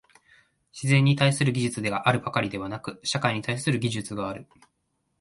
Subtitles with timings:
[0.73, 4.47] 自然に対する技術があるばかりでなく、社会に対する技術がある。